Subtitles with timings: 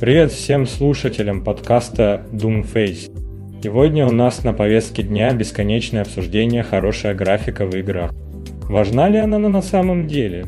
[0.00, 3.60] Привет всем слушателям подкаста Doomface.
[3.62, 8.12] Сегодня у нас на повестке дня бесконечное обсуждение хорошая графика в играх.
[8.68, 10.46] Важна ли она на самом деле?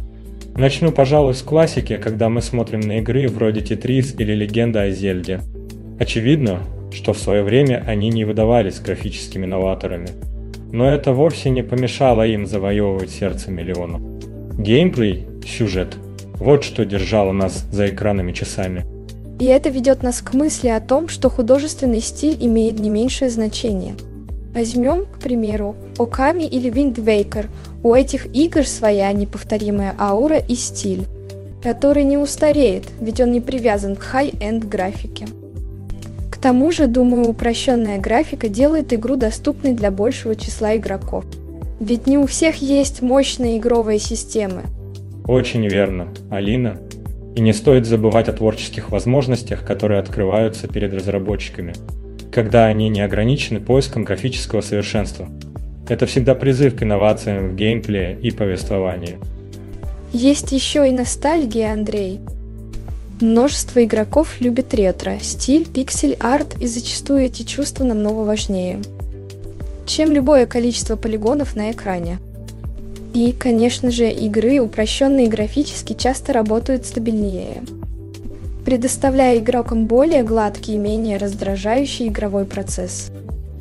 [0.57, 5.41] Начну, пожалуй, с классики, когда мы смотрим на игры вроде Тетрис или Легенда о Зельде.
[6.01, 6.59] Очевидно,
[6.93, 10.09] что в свое время они не выдавались графическими новаторами.
[10.73, 14.01] Но это вовсе не помешало им завоевывать сердце миллионов.
[14.59, 15.97] Геймплей, сюжет–
[16.35, 18.85] вот что держало нас за экранами часами–
[19.39, 23.95] и это ведет нас к мысли о том, что художественный стиль имеет не меньшее значение.
[24.55, 27.47] Возьмем, к примеру, Okami или Waker.
[27.83, 31.05] У этих игр своя неповторимая аура и стиль,
[31.63, 35.27] который не устареет, ведь он не привязан к high-end графике.
[36.31, 41.25] К тому же, думаю, упрощенная графика делает игру доступной для большего числа игроков.
[41.79, 44.63] Ведь не у всех есть мощные игровые системы.
[45.27, 46.09] Очень верно.
[46.31, 46.79] Алина,
[47.37, 51.75] и не стоит забывать о творческих возможностях, которые открываются перед разработчиками,
[52.33, 55.29] когда они не ограничены поиском графического совершенства.
[55.87, 59.19] Это всегда призыв к инновациям в геймплее и повествовании.
[60.15, 62.21] Есть еще и ностальгия, Андрей.
[63.21, 68.81] Множество игроков любят ретро, стиль, пиксель-арт и зачастую эти чувства намного важнее,
[69.87, 72.19] чем любое количество полигонов на экране.
[73.17, 77.63] И, конечно же, игры, упрощенные графически, часто работают стабильнее,
[78.67, 83.11] предоставляя игрокам более гладкий и менее раздражающий игровой процесс.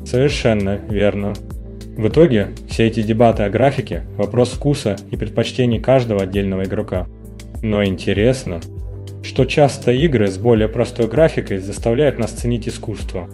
[0.04, 1.32] Совершенно верно.
[1.96, 7.06] В итоге, все эти дебаты о графике– вопрос вкуса и предпочтений каждого отдельного игрока.
[7.62, 8.60] Но интересно,
[9.22, 13.26] что часто игры с более простой графикой заставляют нас ценить искусство,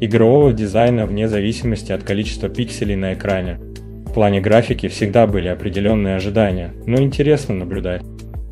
[0.00, 3.58] игрового дизайна вне зависимости от количества пикселей на экране–
[4.14, 8.02] плане графики всегда были определенные ожидания, но интересно наблюдать,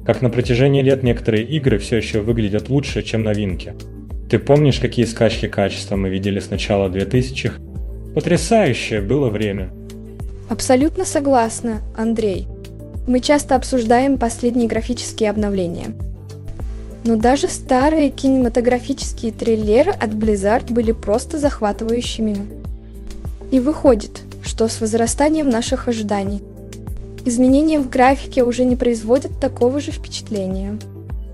[0.05, 3.75] как на протяжении лет некоторые игры все еще выглядят лучше, чем новинки.
[4.29, 7.61] Ты помнишь, какие скачки качества мы видели с начала 2000-х?
[8.15, 9.71] Потрясающее было время.
[10.49, 12.49] Абсолютно согласна, Андрей.
[13.07, 15.95] Мы часто обсуждаем последние графические обновления.
[17.05, 22.37] Но даже старые кинематографические трейлеры от Blizzard были просто захватывающими.
[23.51, 26.43] И выходит, что с возрастанием наших ожиданий.
[27.25, 30.79] Изменения в графике уже не производят такого же впечатления.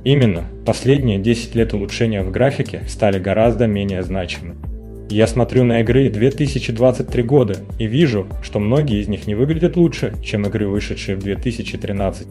[0.05, 4.55] Именно, последние 10 лет улучшения в графике стали гораздо менее значимы.
[5.11, 10.13] Я смотрю на игры 2023 года и вижу, что многие из них не выглядят лучше,
[10.23, 12.27] чем игры, вышедшие в 2013.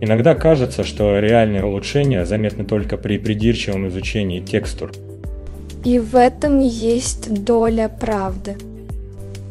[0.00, 4.92] Иногда кажется, что реальные улучшения заметны только при придирчивом изучении текстур.
[5.84, 8.56] И в этом есть доля правды.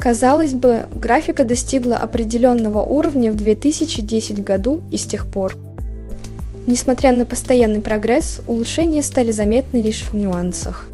[0.04, 5.56] Казалось бы, графика достигла определенного уровня в 2010 году и с тех пор.
[6.68, 10.90] Несмотря на постоянный прогресс, улучшения стали заметны лишь в нюансах.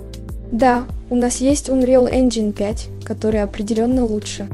[0.51, 4.45] Да, у нас есть Unreal Engine 5, который определенно лучше.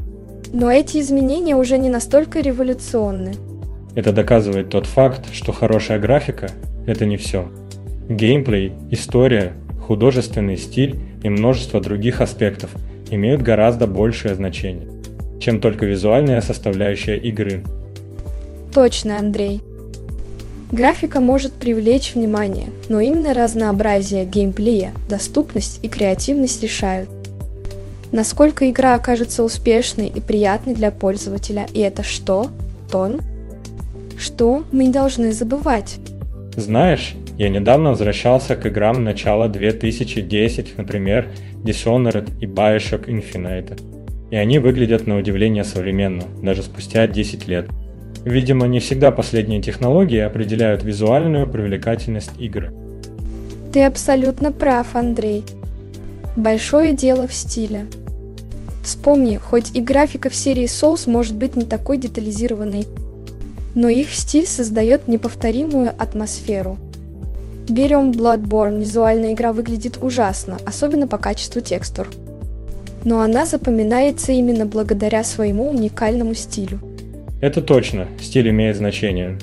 [0.54, 3.34] Но эти изменения уже не настолько революционны.
[3.94, 6.48] Это доказывает тот факт, что хорошая графика–
[6.86, 7.46] это не все.
[8.08, 9.52] Геймплей, история,
[9.86, 12.70] художественный стиль и множество других аспектов–
[13.10, 14.88] имеют гораздо большее значение,
[15.40, 17.62] чем только визуальная составляющая игры.
[18.72, 19.62] Точно, Андрей.
[20.72, 27.08] Графика может привлечь внимание, но именно разнообразие геймплея, доступность и креативность решают.
[28.10, 32.48] Насколько игра окажется успешной и приятной для пользователя, и это что?
[32.90, 33.20] Тон?
[34.18, 35.96] Что мы не должны забывать?
[36.56, 41.28] Знаешь, я недавно возвращался к играм начала 2010, например,
[41.64, 43.78] Dishonored и Bioshock Infinite.
[44.30, 47.68] И они выглядят на удивление современно, даже спустя 10 лет.
[48.24, 52.72] Видимо, не всегда последние технологии определяют визуальную привлекательность игры.
[53.72, 55.44] Ты абсолютно прав, Андрей.
[56.36, 57.84] Большое дело в стиле.
[58.82, 62.86] Вспомни, хоть и графика в серии Souls может быть не такой детализированной,
[63.74, 66.78] но их стиль создает неповторимую атмосферу–
[67.68, 72.08] Берем Bloodborne, визуальная игра выглядит ужасно, особенно по качеству текстур.
[73.04, 76.78] Но она запоминается именно благодаря своему уникальному стилю.
[77.40, 79.38] Это точно, стиль имеет значение.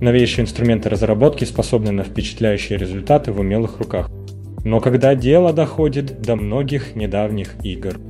[0.00, 4.10] Новейшие инструменты разработки способны на впечатляющие результаты в умелых руках.
[4.64, 8.00] Но когда дело доходит до многих недавних игр,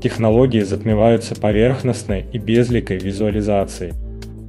[0.00, 3.94] технологии затмеваются поверхностной и безликой визуализацией.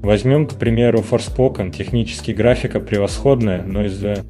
[0.02, 4.26] Возьмем, к примеру, Forspoken, технически графика превосходная, но из-за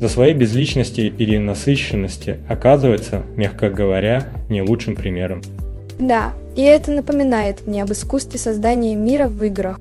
[0.00, 5.42] за своей безличности и перенасыщенности оказывается, мягко говоря, не лучшим примером.
[5.98, 9.80] Да, и это напоминает мне об искусстве создания мира в играх.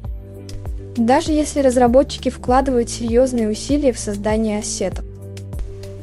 [0.96, 5.04] Даже если разработчики вкладывают серьезные усилия в создание ассетов.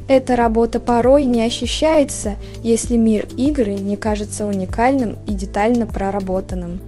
[0.08, 2.34] Эта работа порой не ощущается,
[2.64, 6.80] если мир игры не кажется уникальным и детально проработанным.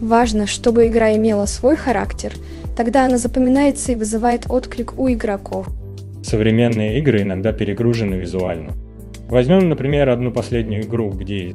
[0.00, 2.34] Важно, чтобы игра имела свой характер,
[2.76, 5.66] тогда она запоминается и вызывает отклик у игроков.
[6.22, 8.72] Современные игры иногда перегружены визуально.
[9.28, 11.54] Возьмем, например, одну последнюю игру, где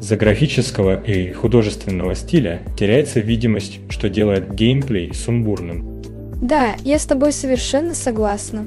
[0.00, 6.02] из-за графического и художественного стиля теряется видимость, что делает геймплей сумбурным.
[6.42, 8.66] Да, я с тобой совершенно согласна.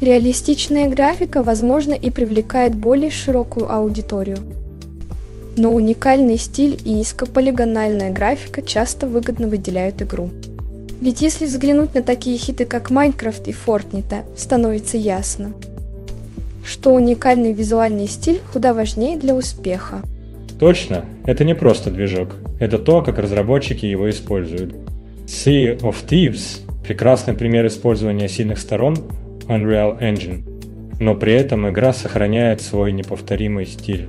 [0.00, 4.38] Реалистичная графика, возможно, и привлекает более широкую аудиторию.
[5.56, 10.30] Но уникальный стиль и низкополигональная графика часто выгодно выделяют игру.
[11.00, 15.52] Ведь если взглянуть на такие хиты, как Майнкрафт и Fortnite, становится ясно,
[16.64, 20.02] что уникальный визуальный стиль куда важнее для успеха.
[20.58, 24.74] Точно, это не просто движок, это то, как разработчики его используют.
[25.26, 28.96] Sea of Thieves– прекрасный пример использования сильных сторон
[29.48, 30.44] Unreal Engine,
[30.98, 34.08] но при этом игра сохраняет свой неповторимый стиль.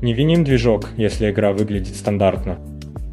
[0.00, 2.58] Не виним движок, если игра выглядит стандартно.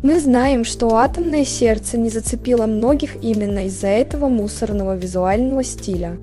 [0.02, 6.18] Мы знаем, что атомное сердце не зацепило многих именно из-за этого мусорного визуального стиля.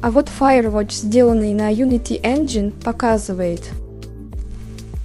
[0.00, 3.60] А вот Firewatch, сделанный на Unity Engine, показывает,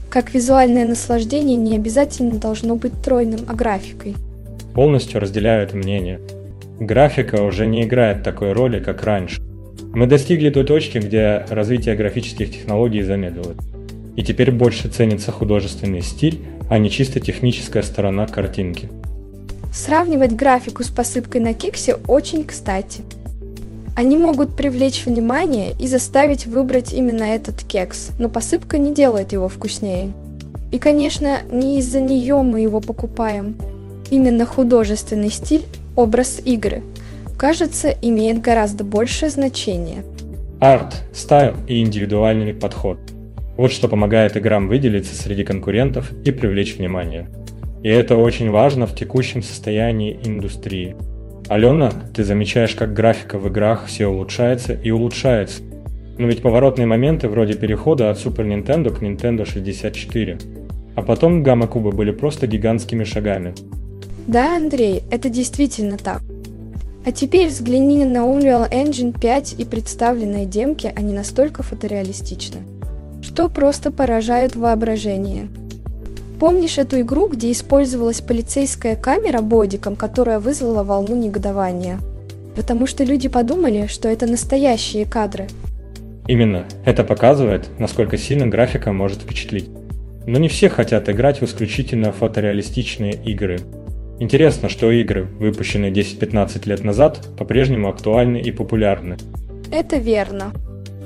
[0.09, 4.15] как визуальное наслаждение не обязательно должно быть тройным, а графикой.
[4.73, 6.21] Полностью разделяю это мнение.
[6.79, 9.41] Графика уже не играет такой роли, как раньше.
[9.93, 13.57] Мы достигли той точки, где развитие графических технологий замедлилось.
[14.15, 16.39] И теперь больше ценится художественный стиль,
[16.69, 18.89] а не чисто техническая сторона картинки.
[19.73, 23.01] Сравнивать графику с посыпкой на кексе очень кстати.
[23.95, 29.49] Они могут привлечь внимание и заставить выбрать именно этот кекс, но посыпка не делает его
[29.49, 30.11] вкуснее.
[30.71, 33.55] И, конечно, не из-за нее мы его покупаем.
[34.09, 36.81] Именно художественный стиль– образ игры–
[37.43, 40.05] кажется, имеет гораздо большее значение.
[40.61, 42.97] Арт, стайл и индивидуальный подход.
[43.57, 47.27] Вот что помогает играм выделиться среди конкурентов и привлечь внимание.
[47.83, 50.95] И это очень важно в текущем состоянии индустрии.
[51.49, 55.61] Алена, ты замечаешь, как графика в играх все улучшается и улучшается.
[56.17, 60.37] Но ведь поворотные моменты вроде перехода от Super Nintendo к Nintendo 64.
[60.95, 63.53] А потом гамма-кубы были просто гигантскими шагами.
[64.27, 66.21] Да, Андрей, это действительно так.
[67.05, 72.59] А теперь взгляни на Unreal Engine 5 и представленные демки, они настолько фотореалистичны,
[73.23, 75.47] что просто поражают воображение.
[76.39, 81.99] Помнишь эту игру, где использовалась полицейская камера бодиком, которая вызвала волну негодования?
[82.55, 85.47] Потому что люди подумали, что это настоящие кадры.
[86.27, 86.65] Именно.
[86.85, 89.69] Это показывает, насколько сильно графика может впечатлить.
[90.25, 93.59] Но не все хотят играть в исключительно фотореалистичные игры.
[94.19, 99.17] Интересно, что игры, выпущенные 10-15 лет назад, по-прежнему актуальны и популярны.
[99.71, 100.53] Это верно.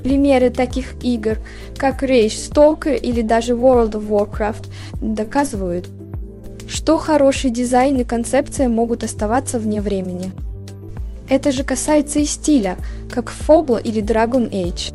[0.08, 1.38] Примеры таких игр,
[1.76, 4.70] как Rage Stalker или даже World of Warcraft,
[5.02, 5.90] доказывают,
[6.70, 10.32] что хороший дизайн и концепция могут оставаться вне времени.
[11.28, 12.78] Это же касается и стиля,
[13.14, 14.94] как в Foblo или Dragon Age.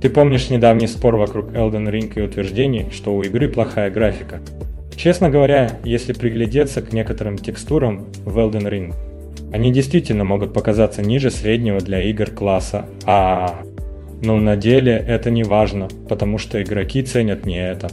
[0.00, 4.40] Ты помнишь недавний спор вокруг Elden Ring и утверждений, что у игры плохая графика?
[4.96, 8.94] Честно говоря, если приглядеться к некоторым текстурам в Elden Ring,
[9.52, 13.60] они действительно могут показаться ниже среднего для игр класса А.
[14.22, 17.90] Но на деле это не важно, потому что игроки ценят не это.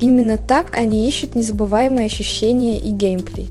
[0.00, 3.48] Именно так они ищут незабываемые ощущения и геймплей.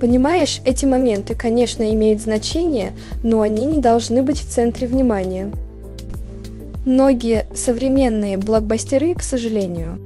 [0.00, 2.92] Понимаешь, эти моменты, конечно, имеют значение,
[3.22, 5.50] но они не должны быть в центре внимания.
[6.84, 10.00] Многие современные блокбастеры, к сожалению,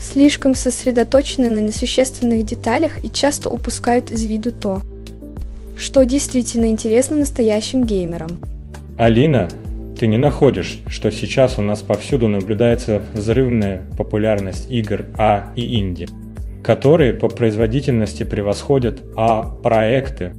[0.00, 4.82] слишком сосредоточены на несущественных деталях и часто упускают из виду то,
[5.76, 8.40] что действительно интересно настоящим геймерам.
[8.96, 9.48] Алина,
[9.98, 16.06] ты не находишь, что сейчас у нас повсюду наблюдается взрывная популярность игр А и инди,
[16.62, 20.32] которые по производительности превосходят А-проекты,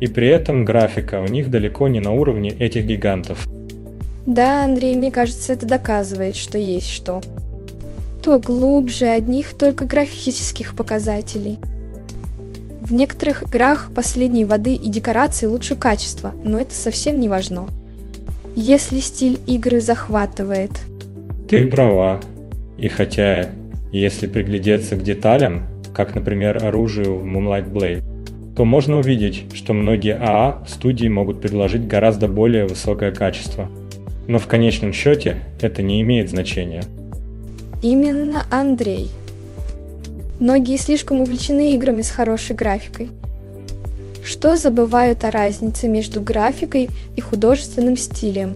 [0.00, 3.48] и при этом графика у них далеко не на уровне этих гигантов.
[4.26, 7.22] Да, Андрей, мне кажется, это доказывает, что есть что
[8.22, 11.58] то глубже одних только графических показателей.
[12.82, 17.68] В некоторых играх последней воды и декорации лучше качества, но это совсем не важно.
[18.56, 20.70] Если стиль игры захватывает.
[21.48, 22.20] Ты права.
[22.76, 23.50] И хотя,
[23.92, 25.62] если приглядеться к деталям,
[25.94, 28.02] как, например, оружию в Moonlight Blade,
[28.54, 33.70] то можно увидеть, что многие АА студии могут предложить гораздо более высокое качество.
[34.26, 36.82] Но в конечном счете это не имеет значения.
[37.82, 39.10] Именно Андрей.
[40.40, 43.10] Многие слишком увлечены играми с хорошей графикой.
[44.28, 48.54] Что забывают о разнице между графикой и художественным стилем?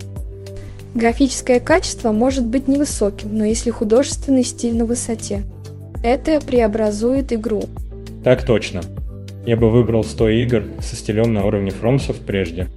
[0.94, 5.44] Графическое качество может быть невысоким, но если художественный стиль на высоте,
[6.04, 7.62] это преобразует игру.
[8.22, 8.82] Так точно.
[9.46, 12.68] Я бы выбрал 100 игр со стилем на уровне Фромсов прежде,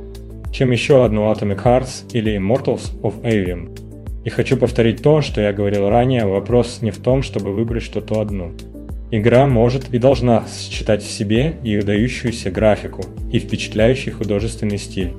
[0.54, 3.78] чем еще одну Atomic Hearts или Immortals of Avium.
[4.24, 8.22] И хочу повторить то, что я говорил ранее, вопрос не в том, чтобы выбрать что-то
[8.22, 8.52] одно–
[9.18, 15.14] Игра может и должна сочетать в себе и выдающуюся графику, и впечатляющий художественный стиль.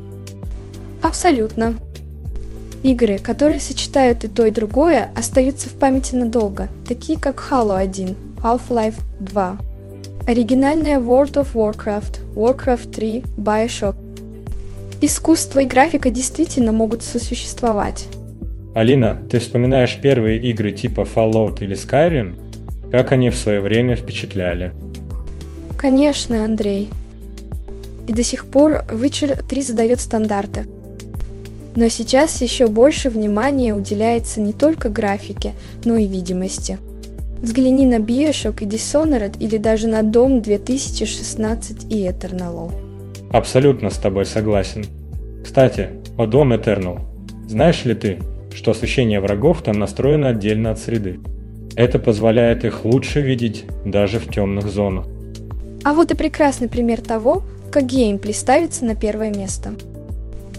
[1.01, 1.77] Абсолютно.
[2.83, 8.15] Игры, которые сочетают и то, и другое, остаются в памяти надолго, такие как Halo 1,
[8.43, 9.59] Half-Life 2,
[10.27, 13.97] оригинальная World of Warcraft, Warcraft 3, Bioshock.
[15.01, 18.09] Искусство и графика действительно могут сосуществовать.
[18.75, 22.35] Алина, ты вспоминаешь первые игры типа Fallout или Skyrim–
[22.91, 24.73] как они в свое время впечатляли.
[25.77, 26.89] Конечно, Андрей.
[28.07, 30.67] И до сих пор Witcher 3 задает стандарты.
[31.75, 35.53] Но сейчас еще больше внимания уделяется не только графике,
[35.85, 36.79] но и видимости.
[37.43, 42.73] Взгляни на Bioshock и Dishonored или даже на Дом 2016 и Eternal.
[43.31, 44.87] Абсолютно с тобой согласен.
[45.45, 47.01] Кстати, о Дом Eternal.
[47.47, 48.19] Знаешь ли ты,
[48.55, 51.21] что освещение врагов там настроено отдельно от среды?
[51.77, 55.07] Это позволяет их лучше видеть даже в темных зонах.
[55.85, 59.75] А вот и прекрасный пример того, как геймплей ставится на первое место.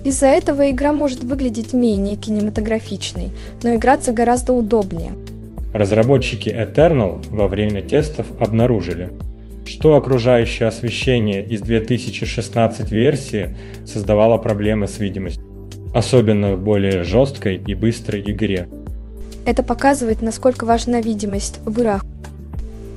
[0.03, 3.31] Из-за этого игра может выглядеть менее кинематографичной,
[3.63, 5.12] но играться гораздо удобнее.
[5.74, 9.09] Разработчики Eternal во время тестов обнаружили,
[9.65, 13.55] что окружающее освещение из 2016 версии
[13.86, 15.43] создавало проблемы с видимостью,
[15.93, 18.67] особенно в более жесткой и быстрой игре.
[19.47, 22.03] Это показывает, насколько важна видимость в играх.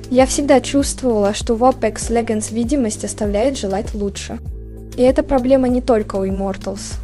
[0.09, 4.37] Я всегда чувствовала, что в Apex Legends видимость оставляет желать лучше.
[4.97, 6.95] И эта проблема не только у Immortals.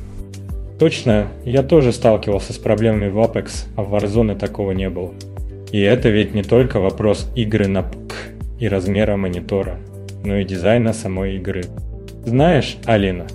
[0.80, 5.14] Точно, я тоже сталкивался с проблемами в Apex, а в Warzone такого не было.
[5.72, 8.16] И это ведь не только вопрос игры на ПК
[8.60, 9.80] и размера монитора,
[10.26, 11.64] но и дизайна самой игры.
[12.26, 13.28] Знаешь, Алина,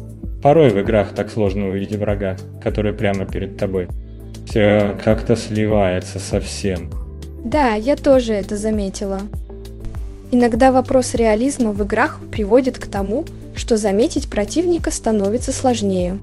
[0.42, 3.88] порой в играх так сложно увидеть врага, который прямо перед тобой–
[4.46, 6.90] все как-то сливается совсем.
[7.44, 9.20] Да, я тоже это заметила.
[10.30, 16.18] Иногда вопрос реализма в играх приводит к тому, что заметить противника становится сложнее.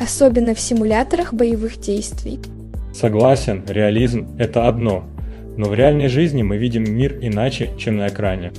[0.00, 2.40] Особенно в симуляторах боевых действий.
[2.94, 5.04] Согласен, реализм– это одно,
[5.56, 8.52] но в реальной жизни мы видим мир иначе, чем на экране.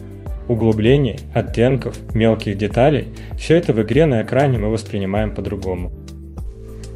[0.48, 5.92] Углублений, оттенков, мелких деталей– все это в игре на экране мы воспринимаем по-другому.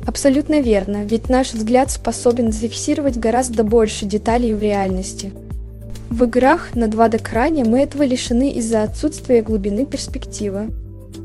[0.05, 5.31] Абсолютно верно, ведь наш взгляд способен зафиксировать гораздо больше деталей в реальности.
[6.09, 10.71] В играх на 2D-экране мы этого лишены из-за отсутствия глубины перспективы.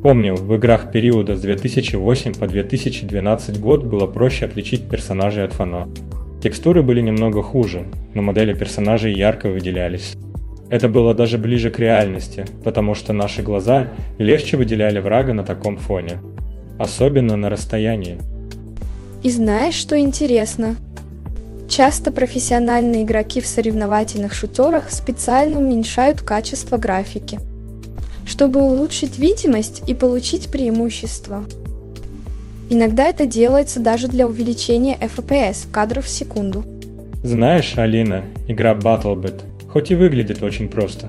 [0.02, 5.88] Помню, в играх периода с 2008 по 2012 год было проще отличить персонажей от фана.
[6.42, 10.14] Текстуры были немного хуже, но модели персонажей ярко выделялись.
[10.68, 13.88] Это было даже ближе к реальности, потому что наши глаза
[14.18, 16.18] легче выделяли врага на таком фоне.
[16.78, 18.18] Особенно на расстоянии.
[19.24, 20.76] И знаешь, что интересно?
[21.66, 27.40] Часто профессиональные игроки в соревновательных шутерах специально уменьшают качество графики,
[28.26, 31.44] чтобы улучшить видимость и получить преимущество.
[32.68, 36.62] Иногда это делается даже для увеличения FPS кадров в секунду.
[37.22, 41.08] Знаешь, Алина, игра BattleBit, хоть и выглядит очень просто,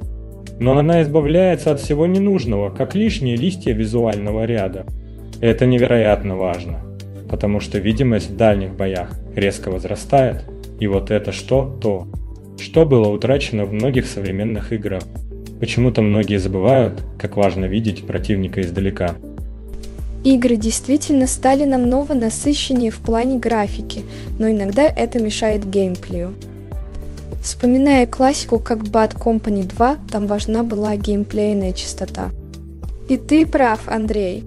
[0.57, 4.85] но она избавляется от всего ненужного, как лишние листья визуального ряда.
[5.41, 6.84] Это невероятно важно
[7.29, 10.43] потому что видимость в дальних боях резко возрастает,
[10.79, 12.07] и вот это что то,
[12.59, 15.03] что было утрачено в многих современных играх.
[15.59, 19.15] Почему-то многие забывают, как важно видеть противника издалека.
[20.23, 24.01] Игры действительно стали намного насыщеннее в плане графики,
[24.39, 26.33] но иногда это мешает геймплею.
[27.43, 32.31] Вспоминая классику как Bad Company 2, там важна была геймплейная частота.
[33.07, 34.43] И ты прав, Андрей.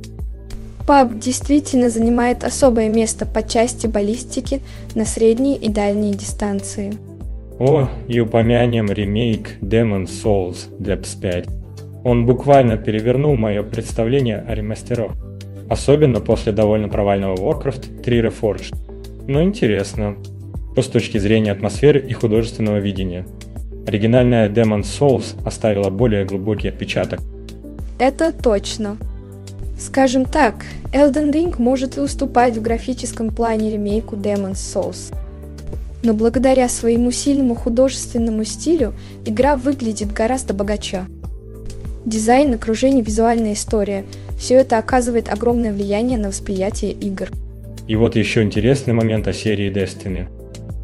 [0.89, 4.63] PUBG действительно занимает особое место по части баллистики
[4.95, 6.95] на средние и дальние дистанции.
[7.59, 11.51] О, и упомянем ремейк Demon Souls для PS5.
[12.05, 15.13] Он буквально перевернул мое представление о ремастерах.
[15.69, 18.75] Особенно после довольно провального Warcraft 3 Reforged.
[19.27, 20.17] Но интересно.
[20.73, 23.27] Что с точки зрения атмосферы и художественного видения.
[23.87, 27.21] Оригинальная Demon's Souls оставила более глубокий отпечаток.
[27.99, 28.97] Это точно.
[29.79, 35.15] Скажем так, Elden Ring может уступать в графическом плане ремейку Demon's Souls.
[36.03, 38.93] Но благодаря своему сильному художественному стилю
[39.25, 41.07] игра выглядит гораздо богаче.
[42.05, 44.05] Дизайн, окружение, визуальная история–
[44.39, 47.29] все это оказывает огромное влияние на восприятие игр.
[47.87, 50.29] И вот еще интересный момент о серии Destiny.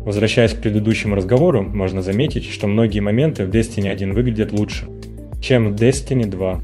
[0.05, 4.87] Возвращаясь к предыдущему разговору, можно заметить, что многие моменты в Destiny 1 выглядят лучше,
[5.41, 6.61] чем в Destiny 2.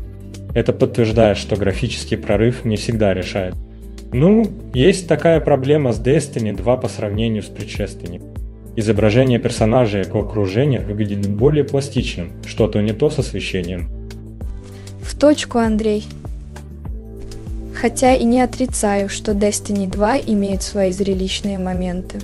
[0.54, 3.54] Это подтверждает, что графический прорыв не всегда решает.
[4.12, 8.28] Ну, есть такая проблема с Destiny 2 по сравнению с предшественником.
[8.76, 13.88] Изображение персонажей и окружения выглядит более пластичным, что-то не то с освещением.
[15.02, 16.04] В точку, Андрей.
[17.74, 22.18] Хотя и не отрицаю, что Destiny 2 имеет свои зрелищные моменты.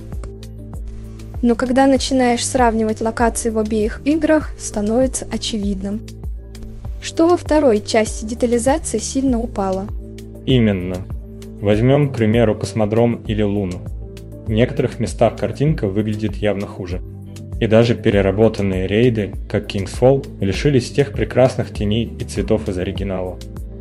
[1.41, 6.01] Но когда начинаешь сравнивать локации в обеих играх, становится очевидным,
[7.07, 9.87] что во второй части детализация сильно упала.
[10.45, 10.97] Именно.
[11.61, 13.79] Возьмем, к примеру, космодром или Луну.
[14.45, 17.01] В некоторых местах картинка выглядит явно хуже.
[17.61, 23.39] И даже переработанные рейды, как King's Fall, лишились тех прекрасных теней и цветов из оригинала.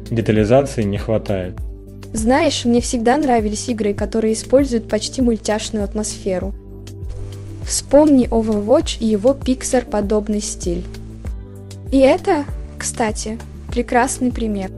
[0.09, 1.55] Детализации не хватает.
[2.13, 6.55] Знаешь, мне всегда нравились игры, которые используют почти мультяшную атмосферу.
[7.67, 10.85] Вспомни Overwatch и его Pixar-подобный стиль.
[11.91, 12.45] И это,
[12.87, 13.37] кстати,
[13.73, 14.71] прекрасный пример.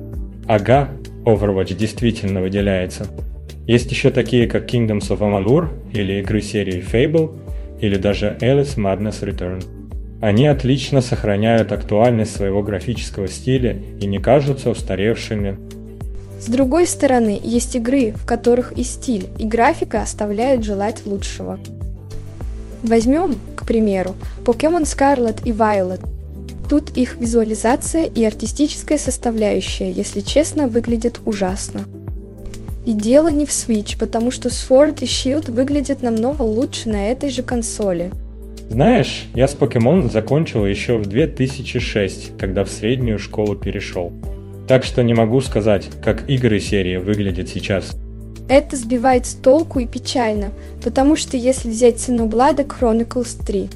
[0.47, 0.89] Ага,
[1.27, 3.07] Overwatch действительно выделяется.
[3.67, 7.39] Есть еще такие, как Kingdoms of Amalur или игры серии Fable,
[7.83, 9.63] или даже Alice Madness Return.
[10.23, 15.59] Они отлично сохраняют актуальность своего графического стиля и не кажутся устаревшими.
[16.41, 21.59] С другой стороны, есть игры, в которых и стиль, и графика оставляют желать лучшего.
[22.83, 24.15] Возьмем, к примеру,
[24.47, 26.01] Pokemon Scarlet и Violet.
[26.69, 31.85] Тут их визуализация и артистическая составляющая, если честно, выглядят ужасно.
[32.85, 37.31] И дело не в Switch, потому что Sword и Shield выглядят намного лучше на этой
[37.31, 38.11] же консоли.
[38.71, 44.13] Знаешь, я с Pokemon закончил еще в 2006, когда в среднюю школу перешел.
[44.67, 47.97] Так что не могу сказать, как игры серии выглядят сейчас.
[48.49, 50.51] Это сбивает с толку и печально,
[50.83, 53.69] потому что если взять Xenoblade Chronicles 3,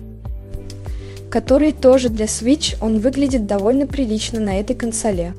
[1.33, 5.33] который тоже для Switch, он выглядит довольно прилично на этой консоле.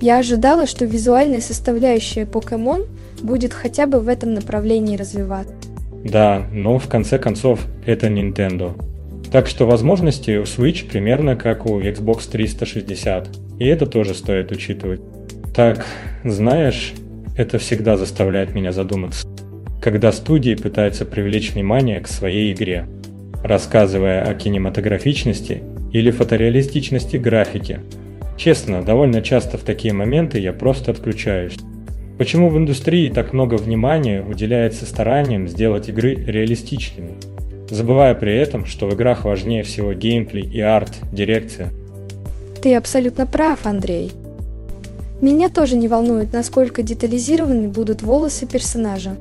[0.00, 2.86] Я ожидала, что визуальная составляющая Pokemon
[3.20, 5.52] будет хотя бы в этом направлении развиваться.
[6.02, 8.72] Да, но в конце концов это Nintendo.
[9.30, 13.28] Так что возможности у Switch примерно как у Xbox 360.
[13.58, 15.02] И это тоже стоит учитывать.
[15.54, 15.84] Так,
[16.24, 16.94] знаешь,
[17.36, 19.28] это всегда заставляет меня задуматься.
[19.82, 22.86] Когда студии пытаются привлечь внимание к своей игре,
[23.46, 27.80] рассказывая о кинематографичности или фотореалистичности графики,
[28.36, 31.56] Честно, довольно часто в такие моменты я просто отключаюсь.
[32.18, 37.14] Почему в индустрии так много внимания уделяется стараниям сделать игры реалистичными,
[37.70, 41.70] забывая при этом, что в играх важнее всего геймплей и арт, дирекция?
[42.62, 44.12] Ты абсолютно прав, Андрей.
[45.22, 49.16] Меня тоже не волнует, насколько детализированы будут волосы персонажа,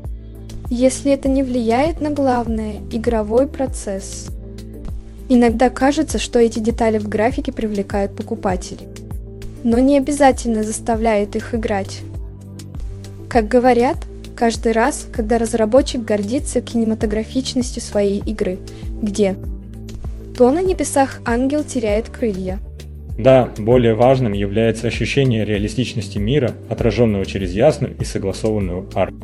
[0.69, 4.27] если это не влияет на главное– игровой процесс.
[5.29, 8.87] Иногда кажется, что эти детали в графике привлекают покупателей
[9.65, 12.01] но не обязательно заставляет их играть.
[13.27, 13.97] Как говорят,
[14.35, 18.59] каждый раз, когда разработчик гордится кинематографичностью своей игры,
[19.01, 19.35] где
[20.37, 22.59] то на небесах ангел теряет крылья.
[23.17, 29.15] Да, более важным является ощущение реалистичности мира, отраженного через ясную и согласованную арт.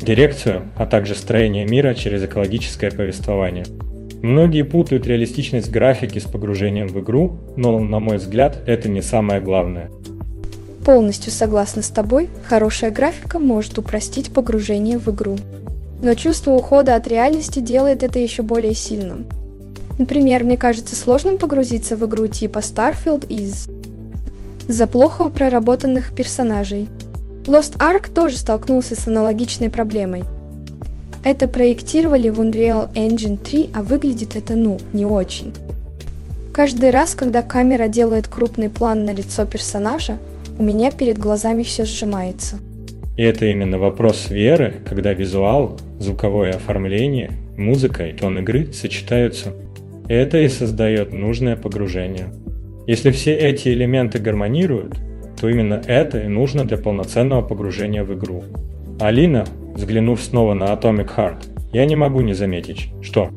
[0.00, 3.64] Дирекцию, а также строение мира через экологическое повествование–
[4.22, 9.40] Многие путают реалистичность графики с погружением в игру, но, на мой взгляд, это не самое
[9.40, 9.90] главное.
[10.84, 15.36] Полностью согласна с тобой, хорошая графика может упростить погружение в игру.
[16.02, 19.26] Но чувство ухода от реальности делает это еще более сильным.
[19.98, 23.68] Например, мне кажется сложным погрузиться в игру типа Starfield из
[24.66, 26.88] за плохо проработанных персонажей.
[27.48, 30.22] Lost Ark тоже столкнулся с аналогичной проблемой–
[31.24, 35.52] это проектировали в Unreal Engine 3, а выглядит это, ну, не очень.
[36.52, 40.18] Каждый раз, когда камера делает крупный план на лицо персонажа,
[40.58, 42.56] у меня перед глазами все сжимается.
[43.16, 49.52] И это именно вопрос веры, когда визуал, звуковое оформление, музыка и тон игры сочетаются.
[50.08, 52.28] Это и создает нужное погружение.
[52.86, 54.96] Если все эти элементы гармонируют,
[55.40, 58.44] то именно это и нужно для полноценного погружения в игру.
[59.00, 63.30] Алина, взглянув снова на Atomic Heart, я не могу не заметить, что,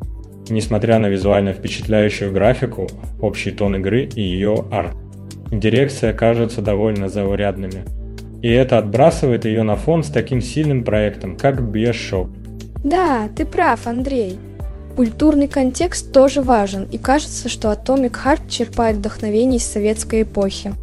[0.49, 2.87] несмотря на визуально впечатляющую графику,
[3.19, 4.95] общий тон игры и ее арт,
[5.51, 7.83] дирекция кажется довольно заурядными.
[8.41, 12.29] И это отбрасывает ее на фон с таким сильным проектом, как Bioshock.
[12.83, 14.39] Да, ты прав, Андрей.
[14.95, 20.73] Культурный контекст тоже важен, и кажется, что Atomic Heart черпает вдохновение из советской эпохи.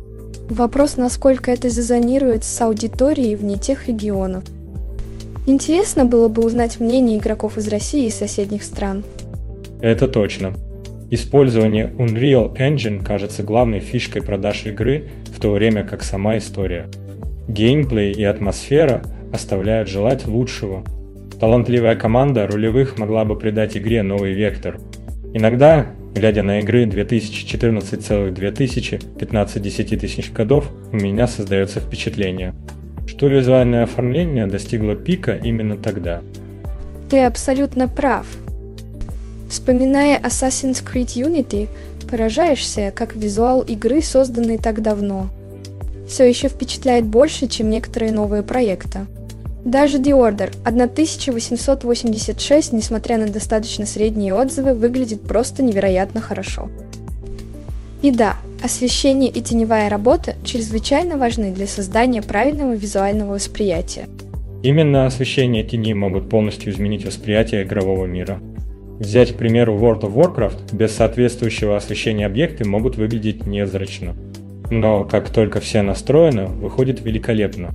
[0.51, 4.45] Вопрос, насколько это резонирует с аудиторией вне тех регионов.
[5.47, 9.05] Интересно было бы узнать мнение игроков из России и соседних стран.
[9.81, 10.55] Это точно.
[11.11, 16.89] Использование Unreal Engine кажется главной фишкой продаж игры, в то время как сама история.
[17.47, 20.83] Геймплей и атмосфера оставляют желать лучшего.
[21.39, 24.79] Талантливая команда рулевых могла бы придать игре новый вектор.
[25.35, 32.55] Иногда, глядя на игры 2014,2015 10 тысяч годов, у меня создается впечатление,
[33.07, 36.23] что визуальное оформление достигло пика именно тогда.
[37.11, 38.27] Ты абсолютно прав.
[39.49, 41.69] Вспоминая Assassin's Creed Unity,
[42.11, 45.31] поражаешься, как визуал игры, созданный так давно,
[46.09, 49.07] все еще впечатляет больше, чем некоторые новые проекты.
[49.65, 56.69] Даже The Order 1886, несмотря на достаточно средние отзывы, выглядит просто невероятно хорошо.
[58.03, 64.07] И да, освещение и теневая работа чрезвычайно важны для создания правильного визуального восприятия.
[64.63, 68.41] Именно освещение тени могут полностью изменить восприятие игрового мира.
[68.99, 74.17] Взять, к примеру, World of Warcraft, без соответствующего освещения объекты могут выглядеть невзрачно.
[74.71, 77.71] Но как только все настроено, выходит великолепно.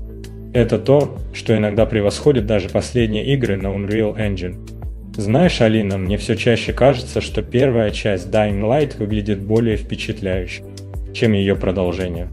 [0.54, 4.56] Это то, что иногда превосходит даже последние игры на Unreal Engine.
[5.18, 10.64] Знаешь, Алина, мне все чаще кажется, что первая часть Dying Light выглядит более впечатляюще,
[11.14, 12.30] чем ее продолжение.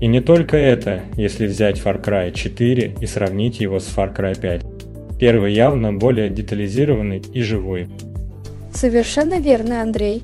[0.00, 4.38] И не только это, если взять Far Cry 4 и сравнить его с Far Cry
[4.38, 5.18] 5.
[5.18, 7.88] Первый явно более детализированный и живой.
[8.72, 10.22] Совершенно верно, Андрей.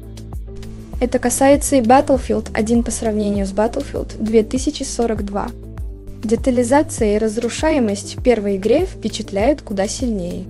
[1.01, 5.64] Это касается и Battlefield 1 по сравнению с Battlefield 2042.
[6.25, 10.45] Детализация и разрушаемость в первой игре впечатляют куда сильнее.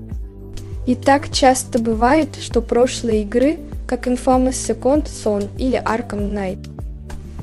[0.86, 3.56] И так часто бывает, что прошлые игры,
[3.88, 6.68] как Infamous Second Son или Arkham Knight,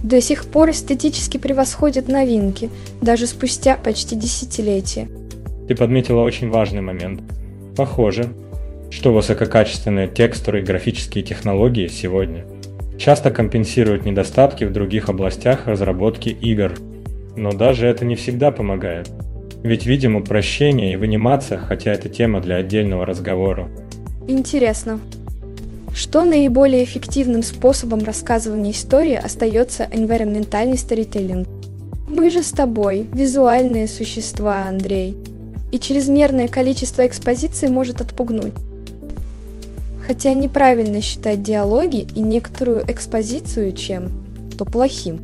[0.02, 2.70] до сих пор эстетически превосходят новинки,
[3.02, 5.10] даже спустя почти десятилетия.
[5.67, 7.22] Ты подметила очень важный момент.
[7.76, 8.30] Похоже,
[8.89, 12.46] что высококачественные текстуры и графические технологии сегодня
[12.98, 16.72] часто компенсируют недостатки в других областях разработки игр.
[17.36, 19.10] Но даже это не всегда помогает.
[19.63, 23.70] Ведь видим упрощение и в анимациях, хотя это тема для отдельного разговора.
[24.28, 25.00] Интересно.
[25.94, 31.48] Что наиболее эффективным способом рассказывания истории остается environmental storytelling?
[32.08, 35.15] Мы же с тобой визуальные существа, Андрей.
[35.72, 38.54] И чрезмерное количество экспозиции может отпугнуть.
[40.06, 44.10] Хотя неправильно считать диалоги и некоторую экспозицию чем
[44.58, 45.22] то плохим.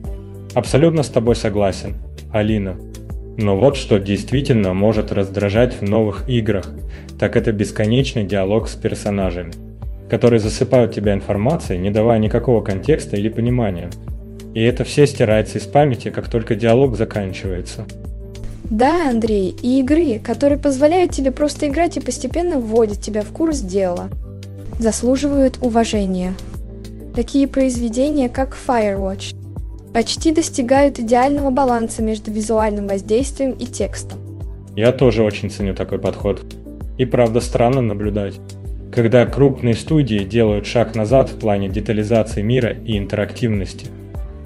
[0.58, 1.98] Абсолютно с тобой согласен,
[2.32, 2.78] Алина.
[3.38, 6.72] Но вот что действительно может раздражать в новых играх,
[7.20, 9.54] так это бесконечный диалог с персонажами,
[10.10, 13.92] которые засыпают тебя информацией, не давая никакого контекста или понимания.
[14.56, 17.86] И это все стирается из памяти, как только диалог заканчивается.
[18.64, 23.60] Да, Андрей, и игры, которые позволяют тебе просто играть и постепенно вводят тебя в курс
[23.60, 24.10] дела–
[24.80, 26.34] заслуживают уважения.
[27.16, 29.36] Такие произведения, как Firewatch,
[29.98, 34.20] почти достигают идеального баланса между визуальным воздействием и текстом.
[34.76, 36.46] Я тоже очень ценю такой подход.
[37.00, 38.36] И правда странно наблюдать,
[38.94, 43.88] когда крупные студии делают шаг назад в плане детализации мира и интерактивности.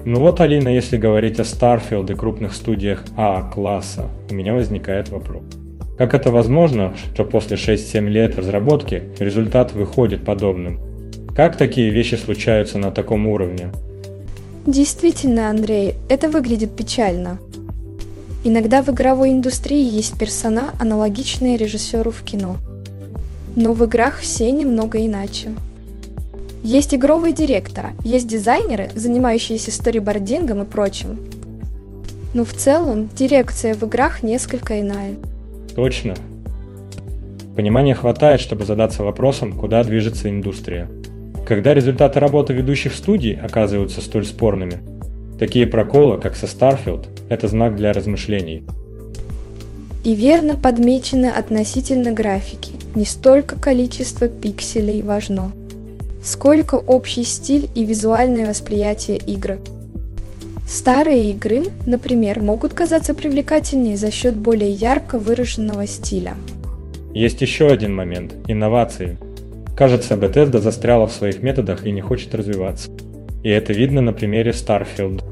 [0.06, 5.42] Ну вот, Алина, если говорить о Starfield и крупных студиях А-класса, у меня возникает вопрос.
[5.98, 10.80] Как это возможно, что после 6-7 лет разработки результат выходит подобным?
[11.36, 13.70] Как такие вещи случаются на таком уровне?
[14.66, 17.38] Действительно, Андрей, это выглядит печально.
[18.44, 22.58] Иногда в игровой индустрии есть персона, аналогичные режиссеру в кино.
[23.56, 25.50] Но в играх все немного иначе.
[26.62, 31.18] Есть игровые директоры, есть дизайнеры, занимающиеся сторибордингом и прочим.
[32.32, 35.16] Но в целом дирекция в играх несколько иная.
[35.74, 36.14] Точно.
[37.56, 40.88] Понимания хватает, чтобы задаться вопросом, куда движется индустрия.
[41.52, 44.78] Когда результаты работы ведущих студий оказываются столь спорными,
[45.38, 48.62] такие проколы, как со Starfield, это знак для размышлений.
[50.02, 52.72] И верно подмечены относительно графики.
[52.94, 55.52] Не столько количество пикселей важно,
[56.24, 59.58] сколько общий стиль и визуальное восприятие игры.
[60.66, 66.32] Старые игры, например, могут казаться привлекательнее за счет более ярко выраженного стиля.
[67.12, 69.18] Есть еще один момент– инновации.
[69.76, 72.90] Кажется, Bethesda застряла в своих методах и не хочет развиваться.
[73.42, 75.22] И это видно на примере Starfield.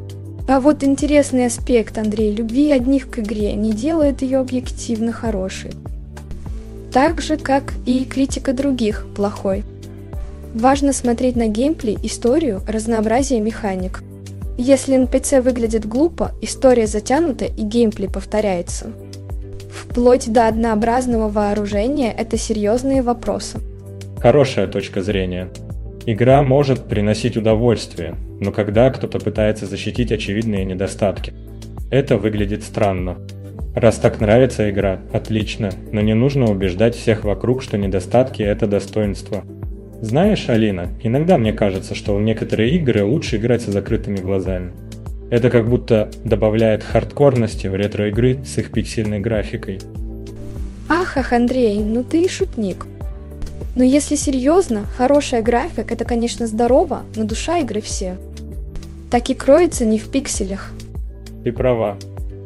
[0.49, 5.71] А вот интересный аспект, Андрей, любви одних к игре не делает ее объективно хорошей.
[6.93, 9.63] Так же, как и критика других плохой.
[10.55, 14.03] Важно смотреть на геймплей, историю, разнообразие механик.
[14.59, 18.91] Если NPC выглядит глупо, история затянута и геймплей повторяется.
[19.73, 23.59] Вплоть до однообразного вооружения– это серьезные вопросы.
[24.21, 25.49] Хорошая точка зрения.
[26.05, 31.33] Игра может приносить удовольствие, но когда кто-то пытается защитить очевидные недостатки,
[31.91, 33.17] это выглядит странно.
[33.75, 39.43] Раз так нравится игра, отлично, но не нужно убеждать всех вокруг, что недостатки– это достоинство.
[40.03, 44.73] Знаешь, Алина, иногда мне кажется, что в некоторые игры лучше играть с закрытыми глазами.
[45.31, 49.79] Это как будто добавляет хардкорности в ретро-игры с их пиксельной графикой.
[50.91, 52.85] Ах, ах, Андрей, ну ты и шутник.
[53.75, 58.17] Но если серьезно, хорошая графика– это, конечно, здорово, но душа игры все.
[59.11, 60.73] Так и кроется не в пикселях.
[61.45, 61.97] Ты права.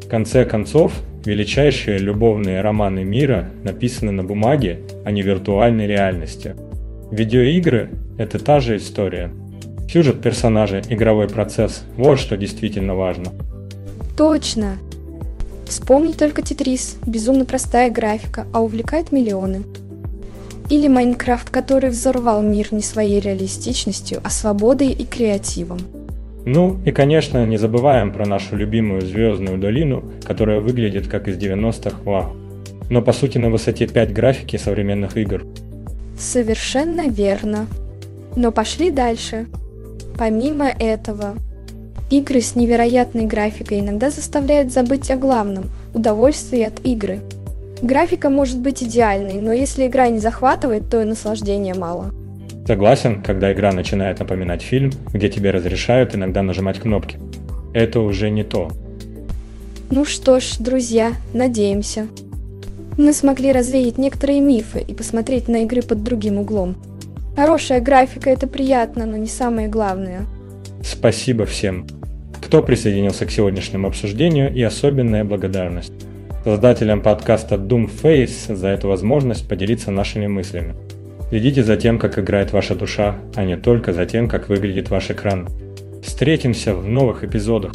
[0.04, 0.92] В конце концов,
[1.24, 6.54] величайшие любовные романы мира написаны на бумаге, а не виртуальной реальности.
[7.10, 9.30] Видеоигры– это та же история.
[9.88, 13.32] Сюжет персонажей, игровой процесс– вот что действительно важно.
[14.16, 14.78] Точно!
[15.66, 19.62] Вспомни только Тетрис, безумно простая графика, а увлекает миллионы.
[20.70, 25.78] Или Майнкрафт, который взорвал мир не своей реалистичностью, а свободой и креативом.
[26.46, 31.96] Ну и, конечно, не забываем про нашу любимую звездную долину, которая выглядит как из 90-х
[32.04, 32.34] вау.
[32.90, 35.44] Но по сути на высоте 5 графики современных игр.
[36.18, 37.66] Совершенно верно.
[38.36, 39.46] Но пошли дальше.
[40.18, 41.34] Помимо этого,
[42.10, 47.20] игры с невероятной графикой иногда заставляют забыть о главном– удовольствии от игры–
[47.84, 52.14] Графика может быть идеальной, но если игра не захватывает, то и наслаждения мало.
[52.66, 57.18] Согласен, когда игра начинает напоминать фильм, где тебе разрешают иногда нажимать кнопки.
[57.74, 58.70] Это уже не то.
[59.90, 62.06] Ну что ж, друзья, надеемся.
[62.96, 66.76] Мы смогли развеять некоторые мифы и посмотреть на игры под другим углом.
[67.36, 70.22] Хорошая графика это приятно, но не самое главное.
[70.82, 71.86] Спасибо всем,
[72.40, 76.03] кто присоединился к сегодняшнему обсуждению и особенная благодарность
[76.44, 80.74] создателям подкаста Doomface за эту возможность поделиться нашими мыслями.
[81.30, 85.10] Следите за тем, как играет ваша душа, а не только за тем, как выглядит ваш
[85.10, 85.48] экран.
[86.02, 87.72] Встретимся в новых эпизодах.